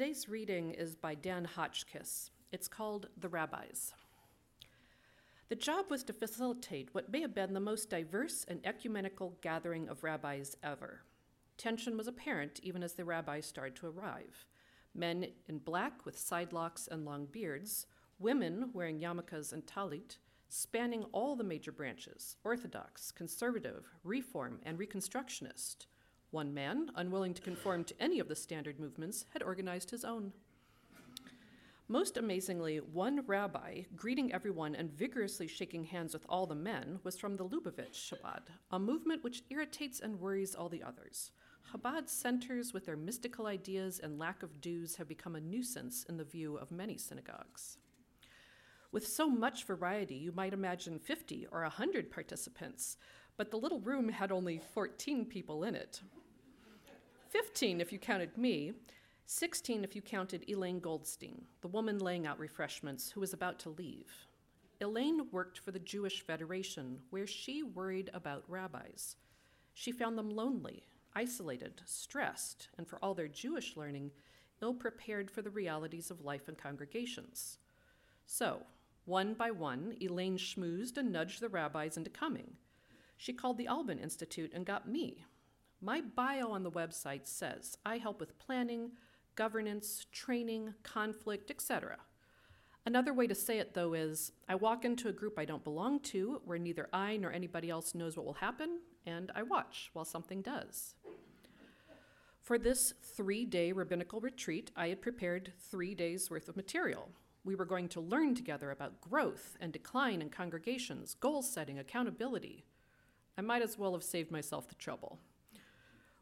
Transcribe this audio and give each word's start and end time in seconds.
Today's 0.00 0.30
reading 0.30 0.70
is 0.70 0.94
by 0.94 1.14
Dan 1.14 1.44
Hotchkiss. 1.44 2.30
It's 2.52 2.68
called 2.68 3.08
The 3.18 3.28
Rabbis. 3.28 3.92
The 5.50 5.56
job 5.56 5.90
was 5.90 6.02
to 6.04 6.14
facilitate 6.14 6.94
what 6.94 7.12
may 7.12 7.20
have 7.20 7.34
been 7.34 7.52
the 7.52 7.60
most 7.60 7.90
diverse 7.90 8.46
and 8.48 8.64
ecumenical 8.64 9.36
gathering 9.42 9.90
of 9.90 10.02
rabbis 10.02 10.56
ever. 10.62 11.02
Tension 11.58 11.98
was 11.98 12.08
apparent 12.08 12.60
even 12.62 12.82
as 12.82 12.94
the 12.94 13.04
rabbis 13.04 13.44
started 13.44 13.76
to 13.76 13.88
arrive. 13.88 14.46
Men 14.94 15.26
in 15.50 15.58
black 15.58 16.06
with 16.06 16.18
side 16.18 16.54
locks 16.54 16.88
and 16.90 17.04
long 17.04 17.26
beards, 17.26 17.86
women 18.18 18.70
wearing 18.72 19.00
yarmulkes 19.00 19.52
and 19.52 19.66
talit, 19.66 20.16
spanning 20.48 21.04
all 21.12 21.36
the 21.36 21.44
major 21.44 21.72
branches 21.72 22.38
Orthodox, 22.42 23.12
Conservative, 23.12 23.84
Reform, 24.02 24.60
and 24.62 24.78
Reconstructionist. 24.78 25.84
One 26.30 26.54
man, 26.54 26.92
unwilling 26.94 27.34
to 27.34 27.42
conform 27.42 27.82
to 27.84 28.00
any 28.00 28.20
of 28.20 28.28
the 28.28 28.36
standard 28.36 28.78
movements, 28.78 29.24
had 29.32 29.42
organized 29.42 29.90
his 29.90 30.04
own. 30.04 30.32
Most 31.88 32.16
amazingly, 32.16 32.76
one 32.76 33.26
rabbi, 33.26 33.82
greeting 33.96 34.32
everyone 34.32 34.76
and 34.76 34.92
vigorously 34.92 35.48
shaking 35.48 35.82
hands 35.82 36.12
with 36.12 36.24
all 36.28 36.46
the 36.46 36.54
men, 36.54 37.00
was 37.02 37.18
from 37.18 37.36
the 37.36 37.44
Lubavitch 37.44 38.12
Chabad, 38.12 38.42
a 38.70 38.78
movement 38.78 39.24
which 39.24 39.42
irritates 39.50 39.98
and 39.98 40.20
worries 40.20 40.54
all 40.54 40.68
the 40.68 40.84
others. 40.84 41.32
Chabad 41.72 42.08
centers, 42.08 42.72
with 42.72 42.86
their 42.86 42.96
mystical 42.96 43.48
ideas 43.48 43.98
and 43.98 44.20
lack 44.20 44.44
of 44.44 44.60
dues, 44.60 44.94
have 44.96 45.08
become 45.08 45.34
a 45.34 45.40
nuisance 45.40 46.04
in 46.08 46.16
the 46.16 46.22
view 46.22 46.56
of 46.56 46.70
many 46.70 46.96
synagogues. 46.96 47.78
With 48.92 49.04
so 49.04 49.28
much 49.28 49.64
variety, 49.64 50.14
you 50.14 50.30
might 50.30 50.52
imagine 50.52 51.00
50 51.00 51.48
or 51.50 51.62
100 51.62 52.12
participants, 52.12 52.98
but 53.36 53.50
the 53.50 53.58
little 53.58 53.80
room 53.80 54.08
had 54.08 54.30
only 54.30 54.60
14 54.74 55.24
people 55.24 55.64
in 55.64 55.74
it. 55.74 56.02
15 57.30 57.80
if 57.80 57.92
you 57.92 57.98
counted 57.98 58.36
me, 58.36 58.72
16 59.26 59.84
if 59.84 59.94
you 59.94 60.02
counted 60.02 60.44
Elaine 60.48 60.80
Goldstein, 60.80 61.42
the 61.60 61.68
woman 61.68 62.00
laying 62.00 62.26
out 62.26 62.40
refreshments 62.40 63.08
who 63.08 63.20
was 63.20 63.32
about 63.32 63.60
to 63.60 63.70
leave. 63.70 64.10
Elaine 64.80 65.26
worked 65.30 65.60
for 65.60 65.70
the 65.70 65.78
Jewish 65.78 66.26
Federation, 66.26 66.98
where 67.10 67.28
she 67.28 67.62
worried 67.62 68.10
about 68.12 68.42
rabbis. 68.48 69.14
She 69.74 69.92
found 69.92 70.18
them 70.18 70.30
lonely, 70.30 70.82
isolated, 71.14 71.82
stressed, 71.84 72.68
and 72.76 72.88
for 72.88 72.98
all 73.00 73.14
their 73.14 73.28
Jewish 73.28 73.76
learning, 73.76 74.10
ill 74.60 74.74
prepared 74.74 75.30
for 75.30 75.40
the 75.40 75.50
realities 75.50 76.10
of 76.10 76.24
life 76.24 76.48
in 76.48 76.56
congregations. 76.56 77.58
So, 78.26 78.62
one 79.04 79.34
by 79.34 79.52
one, 79.52 79.94
Elaine 80.02 80.36
schmoozed 80.36 80.96
and 80.96 81.12
nudged 81.12 81.40
the 81.40 81.48
rabbis 81.48 81.96
into 81.96 82.10
coming. 82.10 82.54
She 83.16 83.32
called 83.32 83.56
the 83.56 83.68
Alban 83.68 84.00
Institute 84.00 84.50
and 84.52 84.66
got 84.66 84.88
me. 84.88 85.24
My 85.82 86.02
bio 86.02 86.50
on 86.50 86.62
the 86.62 86.70
website 86.70 87.26
says 87.26 87.78
I 87.86 87.96
help 87.96 88.20
with 88.20 88.38
planning, 88.38 88.92
governance, 89.34 90.06
training, 90.12 90.74
conflict, 90.82 91.50
etc. 91.50 91.96
Another 92.84 93.14
way 93.14 93.26
to 93.26 93.34
say 93.34 93.58
it, 93.58 93.72
though, 93.72 93.94
is 93.94 94.32
I 94.48 94.54
walk 94.56 94.84
into 94.84 95.08
a 95.08 95.12
group 95.12 95.38
I 95.38 95.44
don't 95.44 95.64
belong 95.64 96.00
to 96.00 96.40
where 96.44 96.58
neither 96.58 96.88
I 96.92 97.16
nor 97.16 97.32
anybody 97.32 97.70
else 97.70 97.94
knows 97.94 98.16
what 98.16 98.26
will 98.26 98.34
happen, 98.34 98.80
and 99.06 99.30
I 99.34 99.42
watch 99.42 99.90
while 99.92 100.04
something 100.04 100.42
does. 100.42 100.94
For 102.42 102.58
this 102.58 102.94
three 103.02 103.44
day 103.44 103.72
rabbinical 103.72 104.20
retreat, 104.20 104.70
I 104.76 104.88
had 104.88 105.00
prepared 105.00 105.52
three 105.70 105.94
days' 105.94 106.30
worth 106.30 106.48
of 106.48 106.56
material. 106.56 107.10
We 107.44 107.54
were 107.54 107.64
going 107.64 107.88
to 107.90 108.00
learn 108.00 108.34
together 108.34 108.70
about 108.70 109.00
growth 109.00 109.56
and 109.60 109.72
decline 109.72 110.20
in 110.20 110.28
congregations, 110.28 111.14
goal 111.14 111.42
setting, 111.42 111.78
accountability. 111.78 112.64
I 113.38 113.42
might 113.42 113.62
as 113.62 113.78
well 113.78 113.92
have 113.92 114.02
saved 114.02 114.30
myself 114.30 114.68
the 114.68 114.74
trouble. 114.74 115.20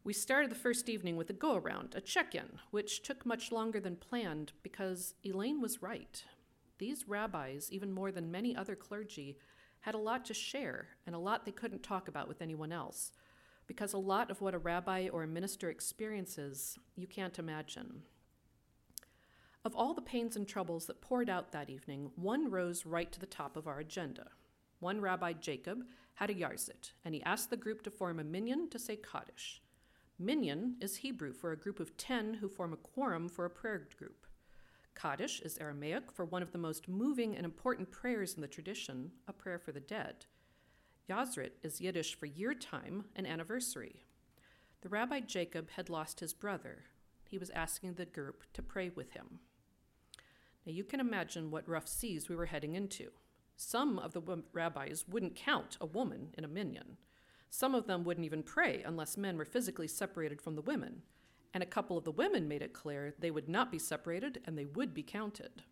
We 0.08 0.14
started 0.14 0.50
the 0.50 0.54
first 0.54 0.88
evening 0.88 1.18
with 1.18 1.28
a 1.28 1.34
go 1.34 1.54
around, 1.54 1.94
a 1.94 2.00
check 2.00 2.34
in, 2.34 2.60
which 2.70 3.02
took 3.02 3.26
much 3.26 3.52
longer 3.52 3.78
than 3.78 3.96
planned 3.96 4.52
because 4.62 5.12
Elaine 5.22 5.60
was 5.60 5.82
right. 5.82 6.24
These 6.78 7.06
rabbis, 7.06 7.68
even 7.70 7.92
more 7.92 8.10
than 8.10 8.30
many 8.30 8.56
other 8.56 8.74
clergy, 8.74 9.36
had 9.80 9.94
a 9.94 9.98
lot 9.98 10.24
to 10.24 10.32
share 10.32 10.88
and 11.06 11.14
a 11.14 11.18
lot 11.18 11.44
they 11.44 11.52
couldn't 11.52 11.82
talk 11.82 12.08
about 12.08 12.26
with 12.26 12.40
anyone 12.40 12.72
else, 12.72 13.12
because 13.66 13.92
a 13.92 13.98
lot 13.98 14.30
of 14.30 14.40
what 14.40 14.54
a 14.54 14.58
rabbi 14.58 15.10
or 15.12 15.24
a 15.24 15.28
minister 15.28 15.68
experiences 15.68 16.78
you 16.96 17.06
can't 17.06 17.38
imagine. 17.38 18.00
Of 19.62 19.76
all 19.76 19.92
the 19.92 20.00
pains 20.00 20.36
and 20.36 20.48
troubles 20.48 20.86
that 20.86 21.02
poured 21.02 21.28
out 21.28 21.52
that 21.52 21.68
evening, 21.68 22.12
one 22.16 22.50
rose 22.50 22.86
right 22.86 23.12
to 23.12 23.20
the 23.20 23.26
top 23.26 23.58
of 23.58 23.68
our 23.68 23.78
agenda. 23.78 24.28
One 24.80 25.02
rabbi, 25.02 25.34
Jacob, 25.34 25.84
had 26.14 26.30
a 26.30 26.34
yahrzeit, 26.34 26.92
and 27.04 27.14
he 27.14 27.22
asked 27.24 27.50
the 27.50 27.58
group 27.58 27.82
to 27.82 27.90
form 27.90 28.18
a 28.18 28.24
minyan 28.24 28.70
to 28.70 28.78
say 28.78 28.96
Kaddish. 28.96 29.60
Minyan 30.20 30.74
is 30.80 30.96
Hebrew 30.96 31.32
for 31.32 31.52
a 31.52 31.56
group 31.56 31.78
of 31.78 31.96
ten 31.96 32.34
who 32.34 32.48
form 32.48 32.72
a 32.72 32.76
quorum 32.76 33.28
for 33.28 33.44
a 33.44 33.50
prayer 33.50 33.86
group. 33.96 34.26
Kaddish 34.96 35.40
is 35.40 35.56
Aramaic 35.58 36.10
for 36.10 36.24
one 36.24 36.42
of 36.42 36.50
the 36.50 36.58
most 36.58 36.88
moving 36.88 37.36
and 37.36 37.44
important 37.44 37.92
prayers 37.92 38.34
in 38.34 38.40
the 38.40 38.48
tradition, 38.48 39.12
a 39.28 39.32
prayer 39.32 39.60
for 39.60 39.70
the 39.70 39.78
dead. 39.78 40.26
Yahrzeit 41.08 41.52
is 41.62 41.80
Yiddish 41.80 42.16
for 42.16 42.26
year 42.26 42.52
time 42.52 43.04
and 43.14 43.28
anniversary. 43.28 44.02
The 44.80 44.88
Rabbi 44.88 45.20
Jacob 45.20 45.70
had 45.70 45.88
lost 45.88 46.18
his 46.18 46.34
brother. 46.34 46.86
He 47.24 47.38
was 47.38 47.50
asking 47.50 47.94
the 47.94 48.04
group 48.04 48.42
to 48.54 48.62
pray 48.62 48.88
with 48.88 49.12
him. 49.12 49.38
Now 50.66 50.72
you 50.72 50.82
can 50.82 50.98
imagine 50.98 51.52
what 51.52 51.68
rough 51.68 51.86
seas 51.86 52.28
we 52.28 52.34
were 52.34 52.46
heading 52.46 52.74
into. 52.74 53.12
Some 53.56 54.00
of 54.00 54.14
the 54.14 54.42
rabbis 54.52 55.04
wouldn't 55.06 55.36
count 55.36 55.78
a 55.80 55.86
woman 55.86 56.30
in 56.36 56.44
a 56.44 56.48
minyan. 56.48 56.96
Some 57.50 57.74
of 57.74 57.86
them 57.86 58.04
wouldn't 58.04 58.26
even 58.26 58.42
pray 58.42 58.82
unless 58.84 59.16
men 59.16 59.36
were 59.36 59.44
physically 59.44 59.88
separated 59.88 60.40
from 60.42 60.54
the 60.54 60.62
women, 60.62 61.02
and 61.54 61.62
a 61.62 61.66
couple 61.66 61.96
of 61.96 62.04
the 62.04 62.12
women 62.12 62.46
made 62.46 62.62
it 62.62 62.72
clear 62.72 63.14
they 63.18 63.30
would 63.30 63.48
not 63.48 63.72
be 63.72 63.78
separated 63.78 64.40
and 64.44 64.56
they 64.56 64.66
would 64.66 64.92
be 64.92 65.02
counted. 65.02 65.62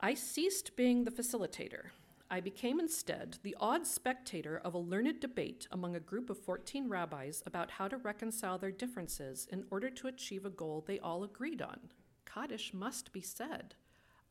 I 0.00 0.14
ceased 0.14 0.76
being 0.76 1.04
the 1.04 1.10
facilitator. 1.10 1.90
I 2.30 2.40
became 2.40 2.80
instead 2.80 3.38
the 3.42 3.56
odd 3.60 3.86
spectator 3.86 4.60
of 4.64 4.74
a 4.74 4.78
learned 4.78 5.20
debate 5.20 5.68
among 5.70 5.94
a 5.94 6.00
group 6.00 6.30
of 6.30 6.38
14 6.38 6.88
rabbis 6.88 7.42
about 7.44 7.72
how 7.72 7.88
to 7.88 7.98
reconcile 7.98 8.58
their 8.58 8.70
differences 8.70 9.46
in 9.50 9.64
order 9.70 9.90
to 9.90 10.08
achieve 10.08 10.44
a 10.44 10.50
goal 10.50 10.82
they 10.84 10.98
all 10.98 11.22
agreed 11.24 11.60
on. 11.60 11.78
Kaddish 12.24 12.72
must 12.72 13.12
be 13.12 13.20
said. 13.20 13.74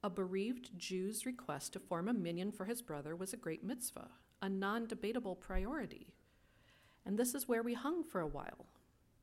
A 0.03 0.09
bereaved 0.09 0.71
Jew's 0.77 1.25
request 1.25 1.73
to 1.73 1.79
form 1.79 2.07
a 2.07 2.13
minyan 2.13 2.51
for 2.51 2.65
his 2.65 2.81
brother 2.81 3.15
was 3.15 3.33
a 3.33 3.37
great 3.37 3.63
mitzvah 3.63 4.09
a 4.41 4.49
non 4.49 4.87
debatable 4.87 5.35
priority. 5.35 6.13
And 7.05 7.17
this 7.17 7.33
is 7.33 7.47
where 7.47 7.63
we 7.63 7.73
hung 7.73 8.03
for 8.03 8.21
a 8.21 8.27
while. 8.27 8.67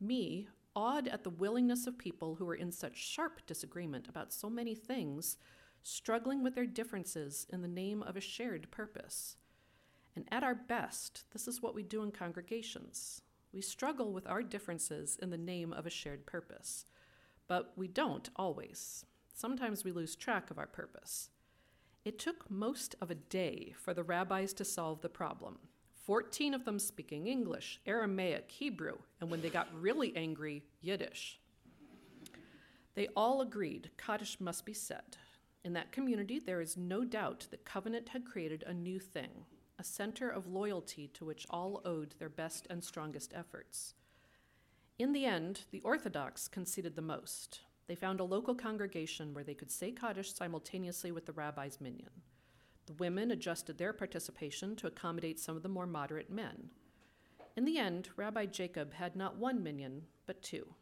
Me, 0.00 0.48
awed 0.74 1.08
at 1.08 1.24
the 1.24 1.30
willingness 1.30 1.86
of 1.86 1.98
people 1.98 2.36
who 2.36 2.44
were 2.44 2.54
in 2.54 2.70
such 2.70 2.96
sharp 2.96 3.44
disagreement 3.46 4.08
about 4.08 4.32
so 4.32 4.48
many 4.48 4.74
things, 4.74 5.36
struggling 5.82 6.42
with 6.42 6.54
their 6.54 6.66
differences 6.66 7.46
in 7.50 7.62
the 7.62 7.68
name 7.68 8.02
of 8.02 8.16
a 8.16 8.20
shared 8.20 8.70
purpose. 8.70 9.36
And 10.14 10.26
at 10.30 10.42
our 10.42 10.54
best, 10.54 11.24
this 11.32 11.46
is 11.46 11.62
what 11.62 11.74
we 11.74 11.82
do 11.82 12.02
in 12.02 12.10
congregations. 12.10 13.22
We 13.52 13.60
struggle 13.60 14.12
with 14.12 14.26
our 14.26 14.42
differences 14.42 15.18
in 15.20 15.30
the 15.30 15.38
name 15.38 15.72
of 15.72 15.86
a 15.86 15.90
shared 15.90 16.26
purpose. 16.26 16.84
But 17.46 17.72
we 17.76 17.88
don't 17.88 18.28
always. 18.36 19.04
Sometimes 19.32 19.84
we 19.84 19.92
lose 19.92 20.16
track 20.16 20.50
of 20.50 20.58
our 20.58 20.66
purpose. 20.66 21.30
It 22.08 22.18
took 22.18 22.50
most 22.50 22.94
of 23.02 23.10
a 23.10 23.14
day 23.14 23.74
for 23.76 23.92
the 23.92 24.02
rabbis 24.02 24.54
to 24.54 24.64
solve 24.64 25.02
the 25.02 25.10
problem. 25.10 25.58
14 26.06 26.54
of 26.54 26.64
them 26.64 26.78
speaking 26.78 27.26
English, 27.26 27.82
Aramaic, 27.84 28.50
Hebrew, 28.50 28.94
and 29.20 29.30
when 29.30 29.42
they 29.42 29.50
got 29.50 29.68
really 29.78 30.16
angry, 30.16 30.64
Yiddish. 30.80 31.38
They 32.94 33.08
all 33.14 33.42
agreed 33.42 33.90
Kaddish 33.98 34.40
must 34.40 34.64
be 34.64 34.72
said. 34.72 35.18
In 35.62 35.74
that 35.74 35.92
community, 35.92 36.38
there 36.38 36.62
is 36.62 36.78
no 36.78 37.04
doubt 37.04 37.46
that 37.50 37.66
Covenant 37.66 38.08
had 38.08 38.24
created 38.24 38.64
a 38.66 38.72
new 38.72 38.98
thing, 38.98 39.44
a 39.78 39.84
center 39.84 40.30
of 40.30 40.46
loyalty 40.46 41.08
to 41.08 41.26
which 41.26 41.46
all 41.50 41.82
owed 41.84 42.14
their 42.18 42.30
best 42.30 42.66
and 42.70 42.82
strongest 42.82 43.34
efforts. 43.36 43.92
In 44.98 45.12
the 45.12 45.26
end, 45.26 45.66
the 45.72 45.82
Orthodox 45.82 46.48
conceded 46.48 46.96
the 46.96 47.02
most. 47.02 47.60
They 47.88 47.94
found 47.94 48.20
a 48.20 48.24
local 48.24 48.54
congregation 48.54 49.32
where 49.34 49.42
they 49.42 49.54
could 49.54 49.70
say 49.70 49.90
Kaddish 49.90 50.34
simultaneously 50.34 51.10
with 51.10 51.24
the 51.24 51.32
rabbi's 51.32 51.80
minyan. 51.80 52.22
The 52.86 52.92
women 52.92 53.30
adjusted 53.30 53.78
their 53.78 53.94
participation 53.94 54.76
to 54.76 54.86
accommodate 54.86 55.40
some 55.40 55.56
of 55.56 55.62
the 55.62 55.68
more 55.68 55.86
moderate 55.86 56.30
men. 56.30 56.70
In 57.56 57.64
the 57.64 57.78
end, 57.78 58.10
Rabbi 58.16 58.46
Jacob 58.46 58.92
had 58.94 59.16
not 59.16 59.36
one 59.36 59.62
minyan, 59.62 60.02
but 60.26 60.42
two. 60.42 60.74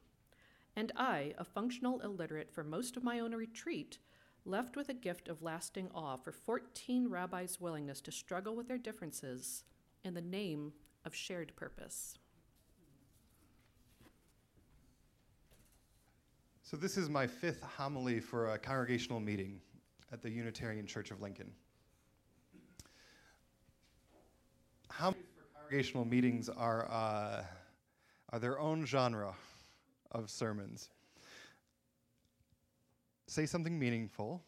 And 0.74 0.92
I, 0.94 1.32
a 1.38 1.44
functional 1.44 2.00
illiterate 2.00 2.52
for 2.52 2.62
most 2.62 2.96
of 2.96 3.04
my 3.04 3.20
own 3.20 3.34
retreat, 3.34 3.98
left 4.44 4.76
with 4.76 4.88
a 4.88 4.94
gift 4.94 5.28
of 5.28 5.42
lasting 5.42 5.88
awe 5.94 6.16
for 6.16 6.32
14 6.32 7.08
rabbis' 7.08 7.60
willingness 7.60 8.00
to 8.02 8.12
struggle 8.12 8.54
with 8.54 8.68
their 8.68 8.78
differences 8.78 9.64
in 10.04 10.14
the 10.14 10.20
name 10.20 10.72
of 11.04 11.14
shared 11.14 11.54
purpose. 11.56 12.18
So, 16.68 16.76
this 16.76 16.96
is 16.96 17.08
my 17.08 17.28
fifth 17.28 17.62
homily 17.62 18.18
for 18.18 18.54
a 18.54 18.58
congregational 18.58 19.20
meeting 19.20 19.60
at 20.10 20.20
the 20.20 20.28
Unitarian 20.28 20.84
Church 20.84 21.12
of 21.12 21.22
Lincoln. 21.22 21.52
Homilies 24.90 25.26
for 25.36 25.60
congregational 25.60 26.04
meetings 26.04 26.48
are, 26.48 26.90
uh, 26.90 27.44
are 28.30 28.38
their 28.40 28.58
own 28.58 28.84
genre 28.84 29.32
of 30.10 30.28
sermons. 30.28 30.90
say 33.28 33.46
something 33.46 33.78
meaningful 33.78 34.42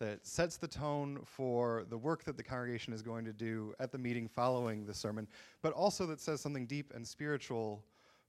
that 0.00 0.26
sets 0.26 0.58
the 0.58 0.68
tone 0.68 1.22
for 1.24 1.86
the 1.88 1.96
work 1.96 2.24
that 2.24 2.36
the 2.36 2.42
congregation 2.42 2.92
is 2.92 3.00
going 3.00 3.24
to 3.24 3.32
do 3.32 3.72
at 3.80 3.90
the 3.90 3.96
meeting 3.96 4.28
following 4.28 4.84
the 4.84 4.92
sermon, 4.92 5.26
but 5.62 5.72
also 5.72 6.04
that 6.04 6.20
says 6.20 6.42
something 6.42 6.66
deep 6.66 6.92
and 6.94 7.08
spiritual 7.08 7.82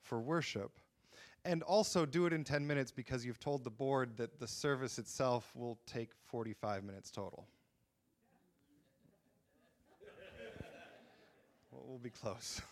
for 0.04 0.22
worship. 0.22 0.80
And 1.46 1.62
also 1.64 2.06
do 2.06 2.26
it 2.26 2.32
in 2.32 2.44
10 2.46 2.66
minutes 2.66 2.92
because 2.92 3.26
you've 3.26 3.40
told 3.40 3.64
the 3.66 3.70
board 3.70 4.16
that 4.18 4.40
the 4.40 4.48
service 4.48 4.98
itself 4.98 5.52
will 5.56 5.78
take 5.86 6.12
45 6.28 6.84
minutes 6.84 7.12
total. 7.12 7.46
well, 11.72 11.84
we'll 11.86 11.98
be 11.98 12.10
close. 12.10 12.62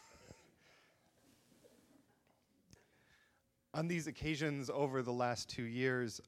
On 3.73 3.88
these 3.88 4.07
occasions 4.07 4.69
over 4.69 5.01
the 5.01 5.13
last 5.13 5.50
two 5.50 5.63
years, 5.63 6.21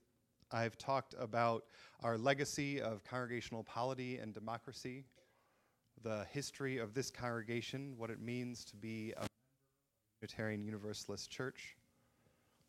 I've 0.51 0.77
talked 0.77 1.15
about 1.17 1.63
our 2.03 2.17
legacy 2.17 2.79
of 2.79 3.03
congregational 3.03 3.63
polity 3.63 4.17
and 4.17 4.33
democracy, 4.33 5.03
the 6.03 6.25
history 6.31 6.77
of 6.77 6.93
this 6.93 7.09
congregation, 7.09 7.93
what 7.97 8.09
it 8.09 8.21
means 8.21 8.63
to 8.65 8.75
be 8.75 9.13
a 9.17 9.25
Unitarian 10.21 10.63
Universalist 10.63 11.29
church, 11.29 11.75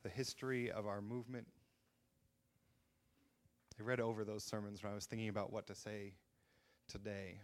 the 0.05 0.09
history 0.09 0.71
of 0.71 0.87
our 0.87 1.01
movement. 1.01 1.49
I 3.81 3.83
read 3.83 3.99
over 3.99 4.25
those 4.25 4.45
sermons 4.45 4.83
when 4.83 4.93
I 4.93 4.95
was 4.95 5.07
thinking 5.07 5.29
about 5.29 5.53
what 5.53 5.67
to 5.67 5.75
say 5.75 6.15
today. 6.87 7.41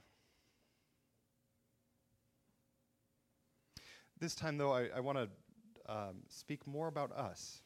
This 4.20 4.36
time, 4.36 4.58
though, 4.58 4.72
I, 4.72 4.90
I 4.94 5.00
want 5.00 5.18
to 5.18 5.92
um, 5.92 6.16
speak 6.28 6.64
more 6.68 6.86
about 6.86 7.10
us. 7.10 7.62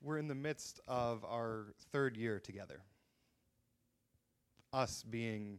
we're 0.00 0.18
in 0.18 0.28
the 0.28 0.34
midst 0.34 0.80
of 0.86 1.24
our 1.24 1.74
third 1.92 2.16
year 2.16 2.38
together. 2.38 2.82
Us 4.72 5.02
being 5.02 5.58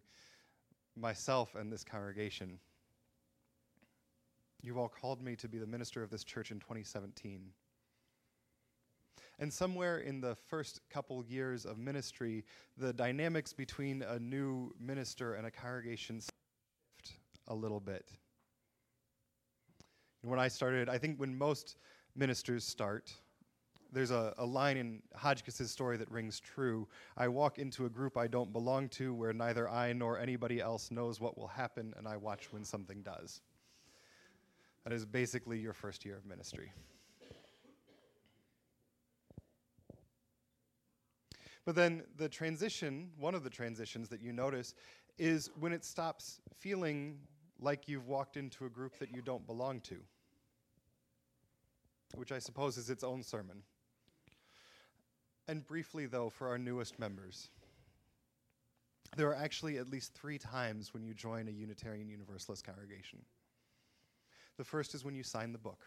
myself 0.96 1.56
and 1.56 1.72
this 1.72 1.84
congregation. 1.84 2.60
You've 4.62 4.78
all 4.78 4.90
called 4.90 5.22
me 5.22 5.36
to 5.38 5.48
be 5.48 5.58
the 5.58 5.68
minister 5.68 6.04
of 6.04 6.10
this 6.10 6.24
church 6.24 6.52
in 6.52 6.60
2017. 6.60 7.52
And 9.40 9.54
somewhere 9.54 10.00
in 10.00 10.20
the 10.20 10.36
first 10.36 10.82
couple 10.90 11.24
years 11.24 11.66
of 11.66 11.78
ministry, 11.78 12.44
the 12.78 12.92
dynamics 12.92 13.54
between 13.54 14.02
a 14.02 14.20
new 14.20 14.74
minister 14.80 15.36
and 15.36 15.48
a 15.48 15.52
congregation 15.52 16.20
shift 16.20 17.16
a 17.48 17.56
little 17.56 17.80
bit. 17.80 18.06
And 20.22 20.30
when 20.30 20.42
I 20.42 20.50
started, 20.50 20.90
I 20.90 20.98
think 20.98 21.18
when 21.20 21.38
most 21.38 21.78
ministers 22.16 22.66
start, 22.66 23.14
there's 23.94 24.12
a, 24.12 24.34
a 24.38 24.46
line 24.46 24.76
in 24.76 25.02
Hotchkiss's 25.16 25.72
story 25.72 25.96
that 25.98 26.12
rings 26.12 26.42
true. 26.42 26.86
I 27.16 27.30
walk 27.30 27.60
into 27.60 27.86
a 27.86 27.90
group 27.90 28.18
I 28.18 28.28
don't 28.28 28.52
belong 28.52 28.90
to 28.90 29.14
where 29.14 29.32
neither 29.32 29.70
I 29.70 29.94
nor 29.94 30.20
anybody 30.20 30.60
else 30.60 30.92
knows 30.92 31.22
what 31.22 31.38
will 31.38 31.48
happen, 31.48 31.94
and 31.98 32.08
I 32.08 32.18
watch 32.18 32.52
when 32.52 32.66
something 32.66 33.02
does. 33.02 33.42
That 34.84 34.94
is 34.94 35.06
basically 35.06 35.60
your 35.60 35.74
first 35.74 36.06
year 36.06 36.16
of 36.16 36.26
ministry. 36.26 36.72
But 41.66 41.76
then 41.76 42.04
the 42.18 42.30
transition, 42.30 43.12
one 43.20 43.36
of 43.36 43.44
the 43.44 43.50
transitions 43.50 44.10
that 44.10 44.22
you 44.22 44.34
notice, 44.34 44.74
is 45.18 45.52
when 45.60 45.74
it 45.74 45.86
stops 45.86 46.42
feeling 46.58 47.20
like 47.60 47.88
you've 47.88 48.08
walked 48.08 48.38
into 48.38 48.66
a 48.66 48.70
group 48.70 48.98
that 49.00 49.14
you 49.14 49.22
don't 49.22 49.46
belong 49.46 49.82
to, 49.82 49.98
which 52.16 52.32
I 52.32 52.40
suppose 52.40 52.78
is 52.78 52.90
its 52.90 53.04
own 53.04 53.22
sermon. 53.22 53.62
And 55.48 55.66
briefly, 55.66 56.06
though, 56.06 56.30
for 56.30 56.48
our 56.48 56.58
newest 56.58 56.98
members, 57.00 57.50
there 59.18 59.28
are 59.28 59.36
actually 59.36 59.78
at 59.78 59.90
least 59.90 60.14
three 60.14 60.38
times 60.38 60.94
when 60.94 61.04
you 61.04 61.14
join 61.14 61.48
a 61.48 61.52
Unitarian 61.52 62.08
Universalist 62.08 62.64
congregation. 62.64 63.20
The 64.60 64.66
first 64.66 64.94
is 64.94 65.06
when 65.06 65.16
you 65.16 65.24
sign 65.24 65.54
the 65.54 65.58
book, 65.58 65.86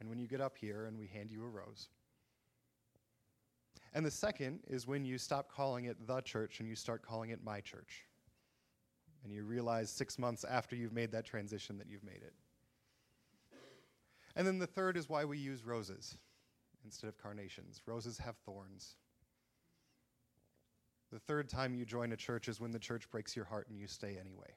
and 0.00 0.08
when 0.08 0.18
you 0.18 0.26
get 0.26 0.40
up 0.40 0.58
here 0.58 0.86
and 0.86 0.98
we 0.98 1.06
hand 1.06 1.30
you 1.30 1.44
a 1.44 1.48
rose. 1.48 1.88
And 3.94 4.04
the 4.04 4.10
second 4.10 4.58
is 4.66 4.88
when 4.88 5.04
you 5.04 5.18
stop 5.18 5.48
calling 5.48 5.84
it 5.84 6.04
the 6.04 6.20
church 6.20 6.58
and 6.58 6.68
you 6.68 6.74
start 6.74 7.00
calling 7.00 7.30
it 7.30 7.44
my 7.44 7.60
church. 7.60 8.06
And 9.22 9.32
you 9.32 9.44
realize 9.44 9.88
six 9.88 10.18
months 10.18 10.42
after 10.42 10.74
you've 10.74 10.92
made 10.92 11.12
that 11.12 11.24
transition 11.24 11.78
that 11.78 11.86
you've 11.88 12.02
made 12.02 12.22
it. 12.24 12.34
And 14.34 14.44
then 14.44 14.58
the 14.58 14.66
third 14.66 14.96
is 14.96 15.08
why 15.08 15.24
we 15.24 15.38
use 15.38 15.64
roses 15.64 16.18
instead 16.84 17.06
of 17.06 17.22
carnations. 17.22 17.82
Roses 17.86 18.18
have 18.18 18.34
thorns. 18.38 18.96
The 21.12 21.20
third 21.20 21.48
time 21.48 21.76
you 21.76 21.84
join 21.84 22.10
a 22.10 22.16
church 22.16 22.48
is 22.48 22.60
when 22.60 22.72
the 22.72 22.80
church 22.80 23.08
breaks 23.10 23.36
your 23.36 23.44
heart 23.44 23.68
and 23.68 23.78
you 23.78 23.86
stay 23.86 24.16
anyway. 24.18 24.56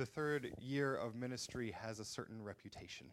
The 0.00 0.06
third 0.06 0.50
year 0.58 0.96
of 0.96 1.14
ministry 1.14 1.74
has 1.82 2.00
a 2.00 2.06
certain 2.06 2.42
reputation. 2.42 3.08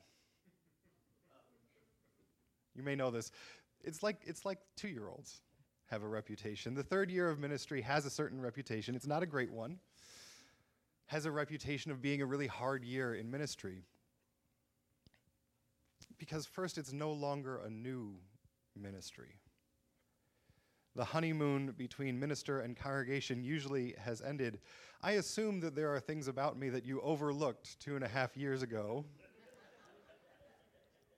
You 2.76 2.82
may 2.82 2.96
know 2.96 3.12
this. 3.12 3.30
It's 3.84 4.04
like, 4.04 4.22
it's 4.26 4.46
like 4.46 4.60
two 4.78 4.88
year 4.88 5.10
olds 5.10 5.42
have 5.88 6.04
a 6.04 6.08
reputation. 6.08 6.76
The 6.76 6.84
third 6.84 7.12
year 7.12 7.30
of 7.30 7.40
ministry 7.40 7.82
has 7.82 8.06
a 8.06 8.10
certain 8.10 8.40
reputation. 8.40 8.96
It's 8.96 9.06
not 9.06 9.22
a 9.22 9.26
great 9.26 9.52
one 9.52 9.80
has 11.08 11.26
a 11.26 11.32
reputation 11.32 11.92
of 11.92 12.02
being 12.02 12.22
a 12.22 12.26
really 12.26 12.48
hard 12.48 12.86
year 12.86 13.16
in 13.16 13.30
ministry. 13.30 13.84
Because, 16.18 16.46
first, 16.46 16.78
it's 16.78 16.94
no 16.94 17.12
longer 17.12 17.58
a 17.66 17.70
new 17.70 18.16
ministry. 18.82 19.36
The 20.98 21.06
honeymoon 21.06 21.76
between 21.78 22.20
minister 22.20 22.62
and 22.62 22.76
congregation 22.76 23.44
usually 23.44 23.94
has 24.00 24.20
ended. 24.20 24.60
I 25.04 25.12
assume 25.12 25.60
that 25.60 25.76
there 25.76 25.94
are 25.94 26.00
things 26.00 26.28
about 26.28 26.58
me 26.58 26.70
that 26.70 26.86
you 26.88 27.00
overlooked 27.02 27.80
two 27.80 27.94
and 27.94 28.04
a 28.04 28.08
half 28.08 28.36
years 28.36 28.64
ago, 28.64 29.06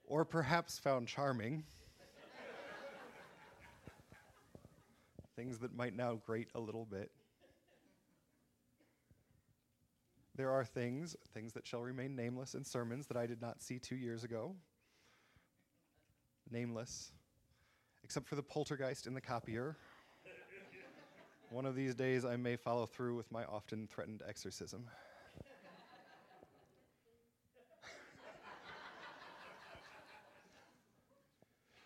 or 0.04 0.26
perhaps 0.26 0.78
found 0.78 1.08
charming. 1.08 1.64
things 5.34 5.56
that 5.60 5.74
might 5.74 5.96
now 5.96 6.20
grate 6.26 6.50
a 6.54 6.60
little 6.60 6.84
bit. 6.84 7.10
There 10.36 10.50
are 10.50 10.62
things, 10.62 11.16
things 11.32 11.54
that 11.54 11.66
shall 11.66 11.80
remain 11.80 12.14
nameless 12.14 12.54
in 12.54 12.64
sermons 12.64 13.06
that 13.06 13.16
I 13.16 13.24
did 13.24 13.40
not 13.40 13.62
see 13.62 13.78
two 13.78 13.96
years 13.96 14.24
ago. 14.24 14.56
Nameless, 16.50 17.12
except 18.10 18.26
for 18.26 18.34
the 18.34 18.42
poltergeist 18.42 19.06
in 19.06 19.14
the 19.14 19.20
copier. 19.20 19.76
One 21.50 21.64
of 21.64 21.76
these 21.76 21.94
days 21.94 22.24
I 22.24 22.34
may 22.34 22.56
follow 22.56 22.84
through 22.84 23.14
with 23.14 23.30
my 23.30 23.44
often 23.44 23.86
threatened 23.86 24.24
exorcism. 24.28 24.84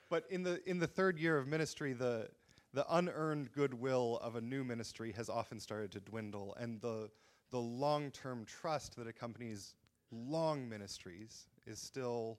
but 0.08 0.24
in 0.30 0.42
the, 0.42 0.66
in 0.66 0.78
the 0.78 0.86
third 0.86 1.18
year 1.18 1.36
of 1.36 1.46
ministry, 1.46 1.92
the, 1.92 2.30
the 2.72 2.86
unearned 2.96 3.52
goodwill 3.52 4.18
of 4.22 4.36
a 4.36 4.40
new 4.40 4.64
ministry 4.64 5.12
has 5.12 5.28
often 5.28 5.60
started 5.60 5.92
to 5.92 6.00
dwindle, 6.00 6.56
and 6.58 6.80
the, 6.80 7.10
the 7.50 7.60
long 7.60 8.10
term 8.10 8.46
trust 8.46 8.96
that 8.96 9.06
accompanies 9.06 9.74
long 10.10 10.66
ministries 10.66 11.48
is 11.66 11.78
still, 11.78 12.38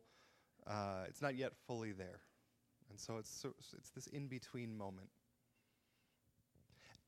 uh, 0.66 1.04
it's 1.08 1.22
not 1.22 1.36
yet 1.36 1.54
fully 1.68 1.92
there. 1.92 2.22
And 2.96 3.00
so 3.02 3.18
it's, 3.18 3.30
so, 3.30 3.54
it's 3.78 3.90
this 3.90 4.08
in 4.08 4.28
between 4.28 4.78
moment. 4.78 5.10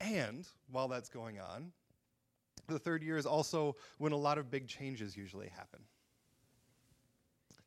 And 0.02 0.46
while 0.70 0.86
that's 0.86 1.08
going 1.08 1.40
on, 1.40 1.72
the 2.68 2.78
third 2.78 3.02
year 3.02 3.16
is 3.16 3.24
also 3.24 3.74
when 3.96 4.12
a 4.12 4.16
lot 4.16 4.36
of 4.36 4.50
big 4.50 4.68
changes 4.68 5.16
usually 5.16 5.48
happen. 5.48 5.80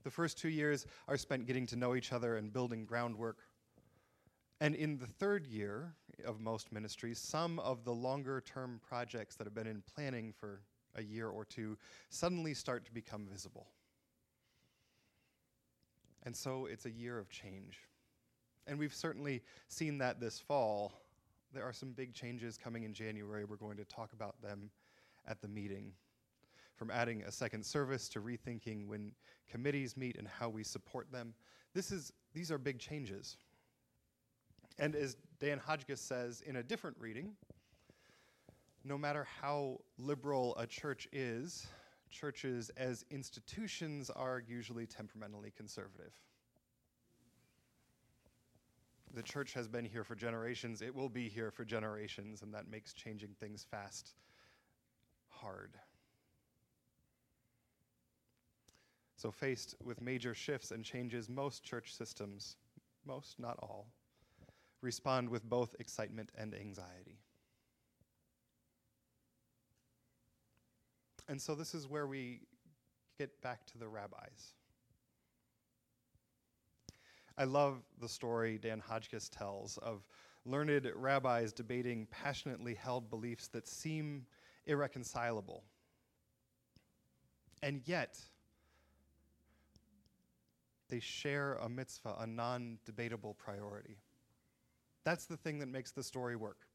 The 0.03 0.11
first 0.11 0.37
two 0.37 0.49
years 0.49 0.85
are 1.07 1.17
spent 1.17 1.47
getting 1.47 1.65
to 1.65 1.75
know 1.75 1.95
each 1.95 2.13
other 2.13 2.37
and 2.37 2.53
building 2.53 2.85
groundwork. 2.85 3.39
And 4.59 4.75
in 4.75 4.99
the 4.99 5.07
third 5.07 5.47
year, 5.47 5.95
of 6.23 6.39
most 6.39 6.71
ministries, 6.71 7.17
some 7.17 7.57
of 7.57 7.83
the 7.83 7.91
longer 7.91 8.39
term 8.39 8.79
projects 8.87 9.35
that 9.37 9.47
have 9.47 9.55
been 9.55 9.65
in 9.65 9.81
planning 9.95 10.31
for 10.31 10.61
a 10.93 11.01
year 11.01 11.27
or 11.27 11.43
two 11.43 11.75
suddenly 12.11 12.53
start 12.53 12.85
to 12.85 12.93
become 12.93 13.25
visible. 13.25 13.65
And 16.21 16.35
so 16.35 16.67
it's 16.67 16.85
a 16.85 16.91
year 16.91 17.17
of 17.17 17.27
change. 17.31 17.79
And 18.67 18.77
we've 18.77 18.93
certainly 18.93 19.41
seen 19.67 19.97
that 19.99 20.19
this 20.19 20.39
fall. 20.39 20.93
There 21.53 21.63
are 21.63 21.73
some 21.73 21.91
big 21.91 22.13
changes 22.13 22.57
coming 22.57 22.83
in 22.83 22.93
January. 22.93 23.43
We're 23.43 23.55
going 23.55 23.77
to 23.77 23.85
talk 23.85 24.13
about 24.13 24.41
them 24.41 24.69
at 25.27 25.41
the 25.41 25.47
meeting. 25.47 25.93
From 26.75 26.89
adding 26.89 27.23
a 27.23 27.31
second 27.31 27.65
service 27.65 28.09
to 28.09 28.21
rethinking 28.21 28.87
when 28.87 29.11
committees 29.49 29.95
meet 29.95 30.17
and 30.17 30.27
how 30.27 30.49
we 30.49 30.63
support 30.63 31.11
them. 31.11 31.33
This 31.73 31.91
is, 31.91 32.11
these 32.33 32.51
are 32.51 32.57
big 32.57 32.79
changes. 32.79 33.37
And 34.79 34.95
as 34.95 35.15
Dan 35.39 35.59
Hotchkiss 35.59 36.01
says 36.01 36.41
in 36.41 36.55
a 36.55 36.63
different 36.63 36.97
reading, 36.99 37.33
no 38.83 38.97
matter 38.97 39.27
how 39.41 39.79
liberal 39.99 40.55
a 40.57 40.65
church 40.65 41.07
is, 41.11 41.67
churches 42.09 42.71
as 42.77 43.05
institutions 43.11 44.09
are 44.09 44.43
usually 44.47 44.85
temperamentally 44.85 45.51
conservative. 45.55 46.13
The 49.13 49.23
church 49.23 49.53
has 49.53 49.67
been 49.67 49.83
here 49.83 50.03
for 50.03 50.15
generations, 50.15 50.81
it 50.81 50.95
will 50.95 51.09
be 51.09 51.27
here 51.27 51.51
for 51.51 51.65
generations, 51.65 52.43
and 52.43 52.53
that 52.53 52.69
makes 52.69 52.93
changing 52.93 53.35
things 53.39 53.65
fast 53.69 54.13
hard. 55.27 55.77
So, 59.17 59.31
faced 59.31 59.75
with 59.83 60.01
major 60.01 60.33
shifts 60.33 60.71
and 60.71 60.83
changes, 60.83 61.29
most 61.29 61.63
church 61.63 61.93
systems, 61.93 62.55
most, 63.05 63.39
not 63.39 63.57
all, 63.61 63.87
respond 64.81 65.29
with 65.29 65.47
both 65.47 65.75
excitement 65.79 66.29
and 66.37 66.55
anxiety. 66.55 67.19
And 71.27 71.39
so, 71.39 71.53
this 71.53 71.75
is 71.75 71.87
where 71.87 72.07
we 72.07 72.41
get 73.17 73.41
back 73.41 73.65
to 73.67 73.77
the 73.77 73.87
rabbis. 73.87 74.53
I 77.37 77.45
love 77.45 77.83
the 77.99 78.09
story 78.09 78.57
Dan 78.57 78.79
Hotchkiss 78.79 79.29
tells 79.29 79.77
of 79.77 80.05
learned 80.45 80.89
rabbis 80.95 81.53
debating 81.53 82.07
passionately 82.11 82.73
held 82.73 83.09
beliefs 83.09 83.47
that 83.49 83.67
seem 83.67 84.25
irreconcilable. 84.65 85.63
And 87.63 87.81
yet, 87.85 88.19
they 90.89 90.99
share 90.99 91.53
a 91.55 91.69
mitzvah, 91.69 92.17
a 92.19 92.27
non 92.27 92.79
debatable 92.85 93.35
priority. 93.35 93.97
That's 95.03 95.25
the 95.25 95.37
thing 95.37 95.59
that 95.59 95.67
makes 95.67 95.91
the 95.91 96.03
story 96.03 96.35
work. 96.35 96.67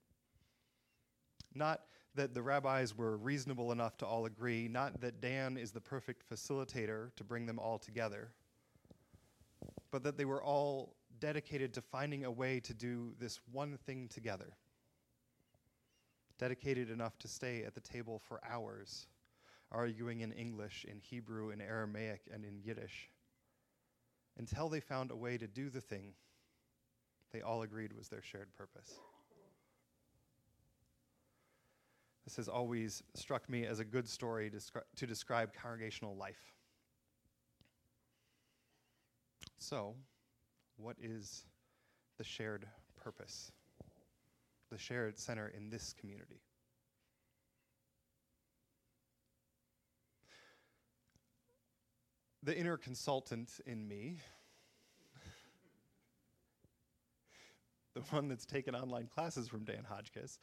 Not 1.54 1.82
that 2.14 2.34
the 2.34 2.42
rabbis 2.42 2.96
were 2.96 3.16
reasonable 3.18 3.72
enough 3.72 3.96
to 3.98 4.06
all 4.06 4.26
agree, 4.26 4.68
not 4.68 5.00
that 5.00 5.20
Dan 5.20 5.56
is 5.56 5.70
the 5.70 5.80
perfect 5.80 6.28
facilitator 6.28 7.14
to 7.16 7.24
bring 7.24 7.46
them 7.46 7.58
all 7.58 7.78
together, 7.78 8.32
but 9.96 10.02
that 10.02 10.18
they 10.18 10.26
were 10.26 10.42
all 10.42 10.94
dedicated 11.20 11.72
to 11.72 11.80
finding 11.80 12.26
a 12.26 12.30
way 12.30 12.60
to 12.60 12.74
do 12.74 13.14
this 13.18 13.40
one 13.50 13.78
thing 13.86 14.08
together. 14.08 14.52
Dedicated 16.38 16.90
enough 16.90 17.18
to 17.20 17.28
stay 17.28 17.62
at 17.64 17.74
the 17.74 17.80
table 17.80 18.20
for 18.28 18.38
hours, 18.46 19.06
arguing 19.72 20.20
in 20.20 20.32
English, 20.32 20.84
in 20.86 20.98
Hebrew, 20.98 21.48
in 21.48 21.62
Aramaic, 21.62 22.28
and 22.30 22.44
in 22.44 22.60
Yiddish 22.62 23.08
until 24.36 24.68
they 24.68 24.80
found 24.80 25.10
a 25.10 25.16
way 25.16 25.38
to 25.38 25.46
do 25.46 25.70
the 25.70 25.80
thing 25.80 26.12
they 27.32 27.40
all 27.40 27.62
agreed 27.62 27.94
was 27.94 28.08
their 28.08 28.20
shared 28.20 28.52
purpose. 28.52 29.00
This 32.26 32.36
has 32.36 32.48
always 32.48 33.02
struck 33.14 33.48
me 33.48 33.64
as 33.64 33.80
a 33.80 33.84
good 33.86 34.06
story 34.06 34.50
descri- 34.50 34.82
to 34.96 35.06
describe 35.06 35.54
congregational 35.54 36.16
life. 36.16 36.55
So, 39.68 39.96
what 40.76 40.94
is 41.02 41.44
the 42.18 42.22
shared 42.22 42.68
purpose? 43.02 43.50
The 44.70 44.78
shared 44.78 45.18
center 45.18 45.48
in 45.48 45.70
this 45.70 45.92
community? 45.92 46.40
the 52.44 52.56
inner 52.56 52.76
consultant 52.76 53.58
in 53.66 53.88
me, 53.88 54.18
the 57.94 58.02
one 58.10 58.28
that's 58.28 58.46
taken 58.46 58.76
online 58.76 59.08
classes 59.12 59.48
from 59.48 59.64
Dan 59.64 59.84
Hotchkiss, 59.88 60.38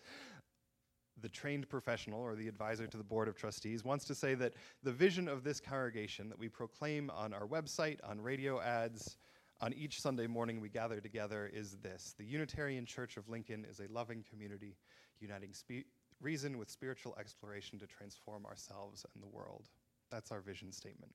the 1.21 1.29
trained 1.29 1.69
professional 1.69 2.21
or 2.21 2.35
the 2.35 2.47
advisor 2.47 2.87
to 2.87 2.97
the 2.97 3.03
board 3.03 3.27
of 3.27 3.35
trustees, 3.35 3.83
wants 3.83 4.05
to 4.05 4.15
say 4.15 4.35
that 4.35 4.53
the 4.83 4.91
vision 4.91 5.27
of 5.27 5.43
this 5.43 5.59
congregation 5.59 6.29
that 6.29 6.39
we 6.39 6.49
proclaim 6.49 7.09
on 7.11 7.33
our 7.33 7.47
website, 7.47 7.99
on 8.03 8.19
radio 8.19 8.59
ads, 8.61 9.17
on 9.61 9.73
each 9.73 10.01
Sunday 10.01 10.27
morning 10.27 10.59
we 10.59 10.69
gather 10.69 10.99
together 10.99 11.49
is 11.53 11.77
this 11.77 12.15
The 12.17 12.25
Unitarian 12.25 12.85
Church 12.85 13.17
of 13.17 13.29
Lincoln 13.29 13.65
is 13.69 13.79
a 13.79 13.91
loving 13.91 14.25
community, 14.29 14.75
uniting 15.19 15.53
spe- 15.53 15.87
reason 16.21 16.57
with 16.57 16.69
spiritual 16.69 17.15
exploration 17.19 17.79
to 17.79 17.87
transform 17.87 18.45
ourselves 18.45 19.05
and 19.13 19.23
the 19.23 19.27
world. 19.27 19.69
That's 20.11 20.31
our 20.31 20.41
vision 20.41 20.71
statement. 20.71 21.13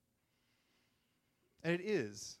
And 1.63 1.73
it 1.73 1.81
is. 1.81 2.37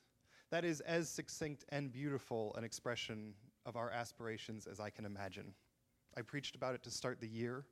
That 0.51 0.65
is 0.65 0.79
as 0.81 1.09
succinct 1.09 1.65
and 1.69 1.91
beautiful 1.91 2.55
an 2.55 2.63
expression 2.63 3.33
of 3.65 3.75
our 3.75 3.91
aspirations 3.91 4.65
as 4.65 4.79
I 4.79 4.89
can 4.89 5.05
imagine. 5.05 5.53
I 6.19 6.21
preached 6.21 6.53
about 6.53 6.75
it 6.75 6.83
to 6.83 6.91
start 6.91 7.21
the 7.21 7.29
year. 7.29 7.63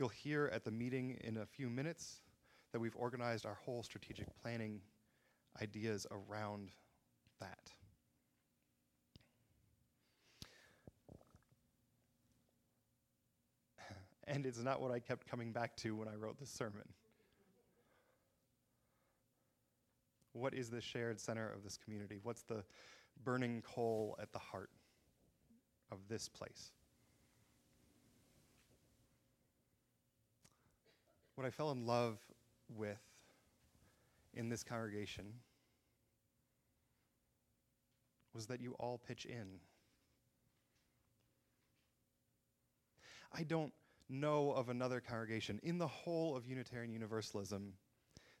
You'll 0.00 0.08
hear 0.08 0.50
at 0.52 0.64
the 0.64 0.72
meeting 0.72 1.16
in 1.22 1.36
a 1.36 1.46
few 1.46 1.70
minutes 1.70 2.22
that 2.72 2.80
we've 2.80 2.96
organized 2.96 3.46
our 3.46 3.54
whole 3.54 3.84
strategic 3.84 4.26
planning 4.42 4.80
ideas 5.62 6.04
around 6.10 6.72
that. 7.40 7.70
And 14.26 14.44
it's 14.44 14.58
not 14.58 14.80
what 14.80 14.90
I 14.90 14.98
kept 14.98 15.28
coming 15.28 15.52
back 15.52 15.76
to 15.76 15.94
when 15.94 16.08
I 16.08 16.16
wrote 16.16 16.40
this 16.40 16.50
sermon. 16.50 16.88
What 20.32 20.52
is 20.52 20.68
the 20.68 20.80
shared 20.80 21.20
center 21.20 21.48
of 21.48 21.62
this 21.62 21.76
community? 21.76 22.18
What's 22.20 22.42
the 22.42 22.64
burning 23.22 23.62
coal 23.62 24.18
at 24.20 24.32
the 24.32 24.40
heart 24.40 24.70
of 25.92 25.98
this 26.08 26.28
place? 26.28 26.72
What 31.34 31.46
I 31.46 31.50
fell 31.50 31.72
in 31.72 31.86
love 31.86 32.18
with 32.68 33.00
in 34.34 34.48
this 34.48 34.62
congregation 34.62 35.26
was 38.32 38.46
that 38.46 38.60
you 38.60 38.74
all 38.78 38.98
pitch 38.98 39.24
in. 39.24 39.60
I 43.32 43.42
don't 43.42 43.72
know 44.08 44.52
of 44.52 44.68
another 44.68 45.00
congregation 45.00 45.60
in 45.62 45.78
the 45.78 45.86
whole 45.86 46.36
of 46.36 46.46
Unitarian 46.46 46.92
Universalism 46.92 47.72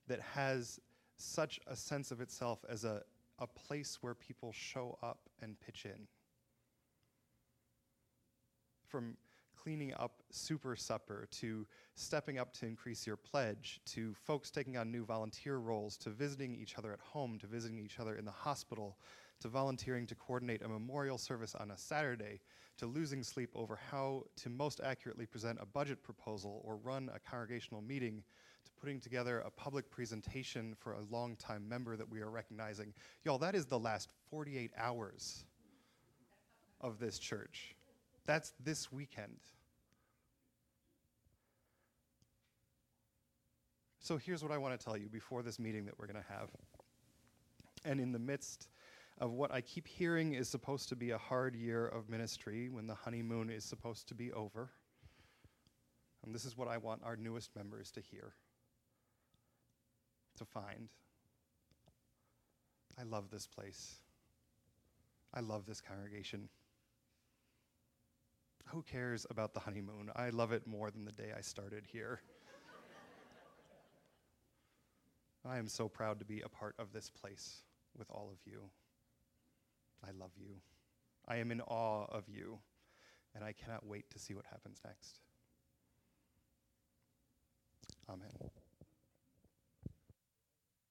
that 0.06 0.20
has 0.20 0.78
such 1.16 1.58
a 1.66 1.74
sense 1.74 2.10
of 2.10 2.20
itself 2.20 2.64
as 2.68 2.84
a, 2.84 3.02
a 3.38 3.46
place 3.46 3.98
where 4.00 4.14
people 4.14 4.52
show 4.52 4.98
up 5.02 5.18
and 5.42 5.58
pitch 5.60 5.84
in. 5.84 6.06
From 8.86 9.16
cleaning 9.62 9.92
up 9.94 10.22
super 10.30 10.76
supper 10.76 11.26
to 11.30 11.66
stepping 11.94 12.38
up 12.38 12.52
to 12.52 12.66
increase 12.66 13.06
your 13.06 13.16
pledge 13.16 13.80
to 13.86 14.14
folks 14.14 14.50
taking 14.50 14.76
on 14.76 14.90
new 14.90 15.04
volunteer 15.04 15.56
roles 15.56 15.96
to 15.96 16.10
visiting 16.10 16.54
each 16.54 16.76
other 16.76 16.92
at 16.92 17.00
home 17.00 17.38
to 17.38 17.46
visiting 17.46 17.78
each 17.78 17.98
other 18.00 18.16
in 18.16 18.24
the 18.24 18.30
hospital 18.30 18.96
to 19.40 19.48
volunteering 19.48 20.06
to 20.06 20.14
coordinate 20.14 20.62
a 20.62 20.68
memorial 20.68 21.18
service 21.18 21.54
on 21.54 21.70
a 21.70 21.78
Saturday 21.78 22.40
to 22.78 22.86
losing 22.86 23.22
sleep 23.22 23.50
over 23.54 23.78
how 23.90 24.24
to 24.36 24.48
most 24.48 24.80
accurately 24.82 25.26
present 25.26 25.58
a 25.60 25.66
budget 25.66 26.02
proposal 26.02 26.62
or 26.64 26.76
run 26.76 27.10
a 27.14 27.18
congregational 27.18 27.82
meeting 27.82 28.22
to 28.64 28.70
putting 28.80 29.00
together 29.00 29.40
a 29.40 29.50
public 29.50 29.90
presentation 29.90 30.74
for 30.78 30.92
a 30.92 31.00
longtime 31.10 31.68
member 31.68 31.96
that 31.96 32.08
we 32.08 32.20
are 32.20 32.30
recognizing. 32.30 32.92
Y'all, 33.24 33.38
that 33.38 33.54
is 33.54 33.66
the 33.66 33.78
last 33.78 34.10
48 34.30 34.70
hours 34.76 35.44
of 36.80 36.98
this 36.98 37.18
church. 37.18 37.76
That's 38.26 38.52
this 38.58 38.90
weekend. 38.90 39.38
So 44.00 44.18
here's 44.18 44.42
what 44.42 44.52
I 44.52 44.58
want 44.58 44.78
to 44.78 44.84
tell 44.84 44.96
you 44.96 45.08
before 45.08 45.42
this 45.42 45.58
meeting 45.58 45.86
that 45.86 45.98
we're 45.98 46.06
going 46.06 46.22
to 46.22 46.32
have. 46.32 46.50
And 47.84 48.00
in 48.00 48.12
the 48.12 48.18
midst 48.18 48.68
of 49.18 49.32
what 49.32 49.52
I 49.52 49.60
keep 49.60 49.86
hearing 49.86 50.34
is 50.34 50.48
supposed 50.48 50.88
to 50.90 50.96
be 50.96 51.10
a 51.10 51.18
hard 51.18 51.54
year 51.54 51.86
of 51.86 52.08
ministry 52.08 52.68
when 52.68 52.86
the 52.86 52.94
honeymoon 52.94 53.50
is 53.50 53.64
supposed 53.64 54.08
to 54.08 54.14
be 54.14 54.32
over. 54.32 54.70
And 56.24 56.34
this 56.34 56.44
is 56.44 56.56
what 56.56 56.68
I 56.68 56.78
want 56.78 57.02
our 57.04 57.16
newest 57.16 57.54
members 57.54 57.90
to 57.92 58.00
hear 58.00 58.34
to 60.36 60.44
find. 60.44 60.88
I 62.98 63.04
love 63.04 63.30
this 63.30 63.46
place. 63.46 63.96
I 65.32 65.40
love 65.40 65.66
this 65.66 65.80
congregation. 65.80 66.48
Who 68.68 68.82
cares 68.82 69.26
about 69.30 69.54
the 69.54 69.60
honeymoon? 69.60 70.10
I 70.16 70.30
love 70.30 70.52
it 70.52 70.66
more 70.66 70.90
than 70.90 71.04
the 71.04 71.12
day 71.12 71.32
I 71.36 71.42
started 71.42 71.84
here. 71.86 72.20
I 75.48 75.58
am 75.58 75.68
so 75.68 75.88
proud 75.88 76.18
to 76.20 76.24
be 76.24 76.40
a 76.40 76.48
part 76.48 76.74
of 76.78 76.92
this 76.92 77.10
place 77.10 77.62
with 77.96 78.10
all 78.10 78.30
of 78.32 78.38
you. 78.50 78.62
I 80.02 80.10
love 80.18 80.32
you. 80.36 80.56
I 81.26 81.36
am 81.36 81.50
in 81.50 81.60
awe 81.60 82.06
of 82.10 82.28
you, 82.28 82.58
and 83.34 83.44
I 83.44 83.52
cannot 83.52 83.86
wait 83.86 84.10
to 84.10 84.18
see 84.18 84.34
what 84.34 84.44
happens 84.50 84.80
next. 84.84 85.18
Amen. 88.08 88.63